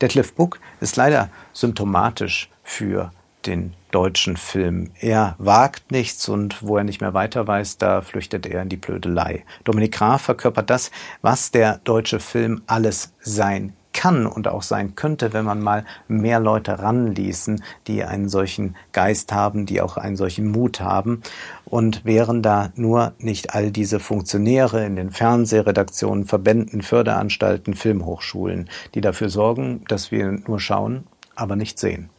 Detlef 0.00 0.34
Buck 0.34 0.60
ist 0.80 0.96
leider 0.96 1.30
symptomatisch 1.52 2.50
für 2.62 3.10
den 3.46 3.74
deutschen 3.90 4.36
Film. 4.36 4.90
Er 4.98 5.36
wagt 5.38 5.92
nichts 5.92 6.28
und 6.28 6.62
wo 6.62 6.76
er 6.76 6.84
nicht 6.84 7.00
mehr 7.00 7.14
weiter 7.14 7.46
weiß, 7.46 7.78
da 7.78 8.02
flüchtet 8.02 8.46
er 8.46 8.62
in 8.62 8.68
die 8.68 8.76
Blödelei. 8.76 9.44
Dominik 9.64 9.92
Graf 9.92 10.22
verkörpert 10.22 10.68
das, 10.68 10.90
was 11.22 11.50
der 11.50 11.78
deutsche 11.84 12.18
Film 12.18 12.62
alles 12.66 13.12
sein 13.20 13.74
kann 13.96 14.26
und 14.26 14.46
auch 14.46 14.62
sein 14.62 14.94
könnte, 14.94 15.32
wenn 15.32 15.44
man 15.44 15.60
mal 15.60 15.84
mehr 16.06 16.38
Leute 16.38 16.78
ranließen, 16.78 17.64
die 17.88 18.04
einen 18.04 18.28
solchen 18.28 18.76
Geist 18.92 19.32
haben, 19.32 19.66
die 19.66 19.80
auch 19.80 19.96
einen 19.96 20.16
solchen 20.16 20.46
Mut 20.46 20.80
haben. 20.80 21.22
Und 21.64 22.04
wären 22.04 22.42
da 22.42 22.70
nur 22.76 23.14
nicht 23.18 23.54
all 23.54 23.72
diese 23.72 23.98
Funktionäre 23.98 24.84
in 24.84 24.94
den 24.94 25.10
Fernsehredaktionen, 25.10 26.26
Verbänden, 26.26 26.82
Förderanstalten, 26.82 27.74
Filmhochschulen, 27.74 28.68
die 28.94 29.00
dafür 29.00 29.30
sorgen, 29.30 29.82
dass 29.88 30.12
wir 30.12 30.30
nur 30.30 30.60
schauen, 30.60 31.08
aber 31.34 31.56
nicht 31.56 31.80
sehen. 31.80 32.10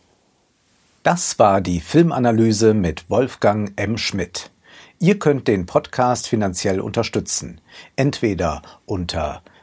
Das 1.03 1.39
war 1.39 1.61
die 1.61 1.79
Filmanalyse 1.79 2.73
mit 2.73 3.09
Wolfgang 3.09 3.71
M. 3.77 3.97
Schmidt. 3.97 4.51
Ihr 4.99 5.19
könnt 5.19 5.47
den 5.47 5.67
Podcast 5.67 6.27
finanziell 6.27 6.81
unterstützen. 6.81 7.61
Entweder 7.95 8.63
unter 8.85 9.43